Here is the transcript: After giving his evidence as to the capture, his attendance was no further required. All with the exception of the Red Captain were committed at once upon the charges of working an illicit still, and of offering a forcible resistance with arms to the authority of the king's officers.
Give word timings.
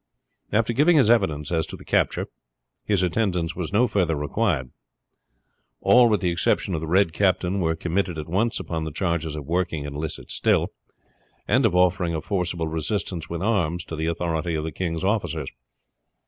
After 0.51 0.73
giving 0.73 0.97
his 0.97 1.11
evidence 1.11 1.51
as 1.51 1.67
to 1.67 1.77
the 1.77 1.85
capture, 1.85 2.25
his 2.83 3.03
attendance 3.03 3.55
was 3.55 3.71
no 3.71 3.85
further 3.85 4.15
required. 4.15 4.71
All 5.79 6.09
with 6.09 6.21
the 6.21 6.31
exception 6.31 6.73
of 6.73 6.81
the 6.81 6.87
Red 6.87 7.13
Captain 7.13 7.59
were 7.59 7.75
committed 7.75 8.17
at 8.17 8.27
once 8.27 8.59
upon 8.59 8.83
the 8.83 8.91
charges 8.91 9.35
of 9.35 9.45
working 9.45 9.85
an 9.85 9.93
illicit 9.93 10.31
still, 10.31 10.69
and 11.47 11.67
of 11.67 11.75
offering 11.75 12.15
a 12.15 12.21
forcible 12.21 12.67
resistance 12.67 13.29
with 13.29 13.43
arms 13.43 13.85
to 13.85 13.95
the 13.95 14.07
authority 14.07 14.55
of 14.55 14.63
the 14.63 14.71
king's 14.71 15.03
officers. 15.03 15.51